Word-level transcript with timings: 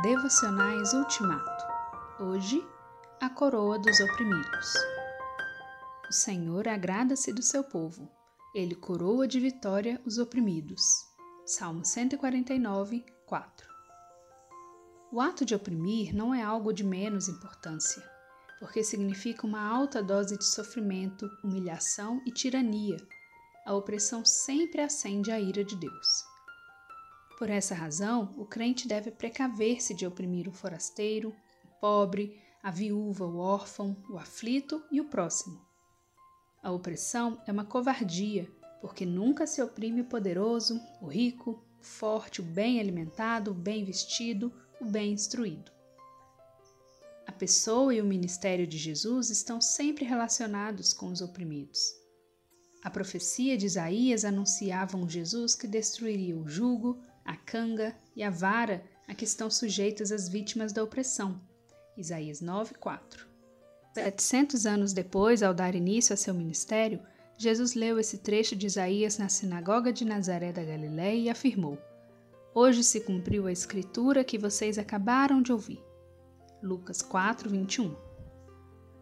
Devocionais 0.00 0.94
Ultimato. 0.94 1.64
Hoje, 2.18 2.66
a 3.20 3.28
coroa 3.28 3.78
dos 3.78 4.00
oprimidos. 4.00 4.72
O 6.08 6.12
Senhor 6.12 6.66
agrada-se 6.66 7.30
do 7.32 7.42
seu 7.42 7.62
povo. 7.62 8.10
Ele 8.54 8.74
coroa 8.74 9.28
de 9.28 9.38
vitória 9.38 10.00
os 10.04 10.18
oprimidos. 10.18 10.82
Salmo 11.44 11.84
149, 11.84 13.04
4. 13.26 13.68
O 15.12 15.20
ato 15.20 15.44
de 15.44 15.54
oprimir 15.54 16.16
não 16.16 16.34
é 16.34 16.42
algo 16.42 16.72
de 16.72 16.82
menos 16.82 17.28
importância, 17.28 18.02
porque 18.58 18.82
significa 18.82 19.46
uma 19.46 19.62
alta 19.62 20.02
dose 20.02 20.38
de 20.38 20.44
sofrimento, 20.44 21.30
humilhação 21.44 22.20
e 22.26 22.32
tirania. 22.32 22.96
A 23.66 23.74
opressão 23.74 24.24
sempre 24.24 24.80
acende 24.80 25.30
a 25.30 25.38
ira 25.38 25.62
de 25.62 25.76
Deus. 25.76 26.31
Por 27.42 27.50
essa 27.50 27.74
razão, 27.74 28.32
o 28.38 28.44
crente 28.44 28.86
deve 28.86 29.10
precaver-se 29.10 29.92
de 29.94 30.06
oprimir 30.06 30.48
o 30.48 30.52
forasteiro, 30.52 31.34
o 31.64 31.80
pobre, 31.80 32.40
a 32.62 32.70
viúva, 32.70 33.26
o 33.26 33.38
órfão, 33.38 33.96
o 34.08 34.16
aflito 34.16 34.80
e 34.92 35.00
o 35.00 35.06
próximo. 35.06 35.60
A 36.62 36.70
opressão 36.70 37.42
é 37.44 37.50
uma 37.50 37.64
covardia, 37.64 38.48
porque 38.80 39.04
nunca 39.04 39.44
se 39.44 39.60
oprime 39.60 40.02
o 40.02 40.04
poderoso, 40.04 40.80
o 41.00 41.08
rico, 41.08 41.60
o 41.80 41.84
forte, 41.84 42.40
o 42.40 42.44
bem 42.44 42.78
alimentado, 42.78 43.50
o 43.50 43.54
bem 43.54 43.84
vestido, 43.84 44.52
o 44.80 44.84
bem 44.84 45.12
instruído. 45.12 45.72
A 47.26 47.32
pessoa 47.32 47.92
e 47.92 48.00
o 48.00 48.04
ministério 48.04 48.68
de 48.68 48.78
Jesus 48.78 49.30
estão 49.30 49.60
sempre 49.60 50.04
relacionados 50.04 50.92
com 50.92 51.08
os 51.08 51.20
oprimidos. 51.20 51.92
A 52.84 52.90
profecia 52.90 53.58
de 53.58 53.66
Isaías 53.66 54.24
anunciava 54.24 54.96
um 54.96 55.08
Jesus 55.08 55.56
que 55.56 55.66
destruiria 55.66 56.36
o 56.36 56.48
jugo, 56.48 57.02
a 57.24 57.36
canga 57.36 57.94
e 58.14 58.22
a 58.22 58.30
vara 58.30 58.84
a 59.08 59.14
que 59.14 59.24
estão 59.24 59.50
sujeitas 59.50 60.10
as 60.10 60.28
vítimas 60.28 60.72
da 60.72 60.82
opressão. 60.82 61.40
Isaías 61.96 62.40
9, 62.40 62.74
4. 62.74 63.26
700 63.94 64.64
anos 64.64 64.92
depois, 64.92 65.42
ao 65.42 65.52
dar 65.52 65.74
início 65.74 66.14
a 66.14 66.16
seu 66.16 66.32
ministério, 66.32 67.00
Jesus 67.36 67.74
leu 67.74 67.98
esse 67.98 68.18
trecho 68.18 68.56
de 68.56 68.66
Isaías 68.66 69.18
na 69.18 69.28
sinagoga 69.28 69.92
de 69.92 70.04
Nazaré 70.04 70.52
da 70.52 70.62
Galiléia 70.62 71.18
e 71.18 71.28
afirmou: 71.28 71.78
Hoje 72.54 72.82
se 72.82 73.00
cumpriu 73.00 73.46
a 73.46 73.52
escritura 73.52 74.24
que 74.24 74.38
vocês 74.38 74.78
acabaram 74.78 75.42
de 75.42 75.52
ouvir. 75.52 75.82
Lucas 76.62 77.02
4, 77.02 77.50
21. 77.50 77.94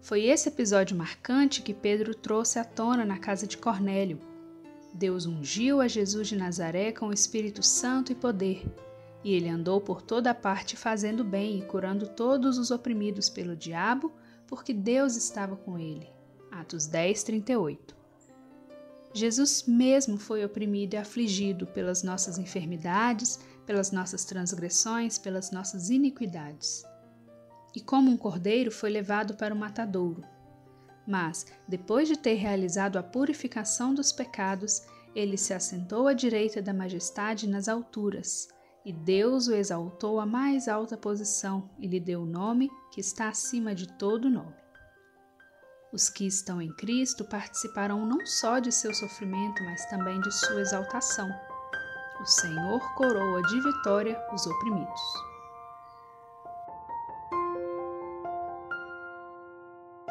Foi 0.00 0.24
esse 0.24 0.48
episódio 0.48 0.96
marcante 0.96 1.62
que 1.62 1.74
Pedro 1.74 2.14
trouxe 2.14 2.58
à 2.58 2.64
tona 2.64 3.04
na 3.04 3.18
casa 3.18 3.46
de 3.46 3.56
Cornélio, 3.56 4.20
Deus 4.96 5.26
ungiu 5.26 5.80
a 5.82 5.86
Jesus 5.86 6.26
de 6.26 6.36
Nazaré 6.36 6.90
com 6.90 7.08
o 7.08 7.12
Espírito 7.12 7.62
Santo 7.62 8.10
e 8.10 8.14
poder, 8.14 8.66
e 9.22 9.34
ele 9.34 9.48
andou 9.48 9.78
por 9.78 10.00
toda 10.00 10.34
parte 10.34 10.74
fazendo 10.74 11.22
bem 11.22 11.58
e 11.58 11.64
curando 11.66 12.08
todos 12.08 12.56
os 12.56 12.70
oprimidos 12.70 13.28
pelo 13.28 13.54
diabo, 13.54 14.10
porque 14.46 14.72
Deus 14.72 15.14
estava 15.14 15.54
com 15.54 15.78
ele. 15.78 16.08
Atos 16.50 16.86
10, 16.86 17.22
38. 17.24 17.94
Jesus 19.12 19.64
mesmo 19.66 20.16
foi 20.16 20.44
oprimido 20.44 20.94
e 20.94 20.96
afligido 20.96 21.66
pelas 21.66 22.02
nossas 22.02 22.38
enfermidades, 22.38 23.38
pelas 23.66 23.90
nossas 23.90 24.24
transgressões, 24.24 25.18
pelas 25.18 25.50
nossas 25.50 25.90
iniquidades. 25.90 26.84
E 27.74 27.80
como 27.80 28.10
um 28.10 28.16
cordeiro 28.16 28.70
foi 28.70 28.88
levado 28.88 29.34
para 29.34 29.54
o 29.54 29.58
matadouro, 29.58 30.24
mas, 31.06 31.46
depois 31.68 32.08
de 32.08 32.16
ter 32.16 32.34
realizado 32.34 32.96
a 32.96 33.02
purificação 33.02 33.94
dos 33.94 34.12
pecados, 34.12 34.82
ele 35.14 35.36
se 35.36 35.54
assentou 35.54 36.08
à 36.08 36.12
direita 36.12 36.60
da 36.60 36.74
majestade 36.74 37.48
nas 37.48 37.68
alturas, 37.68 38.48
e 38.84 38.92
Deus 38.92 39.48
o 39.48 39.54
exaltou 39.54 40.20
à 40.20 40.26
mais 40.26 40.68
alta 40.68 40.96
posição 40.96 41.70
e 41.78 41.86
lhe 41.86 41.98
deu 41.98 42.22
o 42.22 42.26
nome 42.26 42.70
que 42.92 43.00
está 43.00 43.28
acima 43.28 43.74
de 43.74 43.88
todo 43.98 44.30
nome. 44.30 44.54
Os 45.92 46.10
que 46.10 46.26
estão 46.26 46.60
em 46.60 46.72
Cristo 46.76 47.24
participarão 47.24 48.04
não 48.04 48.26
só 48.26 48.58
de 48.58 48.70
seu 48.70 48.92
sofrimento, 48.92 49.62
mas 49.64 49.86
também 49.86 50.20
de 50.20 50.30
sua 50.32 50.60
exaltação. 50.60 51.28
O 52.20 52.24
Senhor 52.26 52.94
coroa 52.94 53.42
de 53.42 53.60
vitória 53.60 54.20
os 54.32 54.46
oprimidos. 54.46 55.00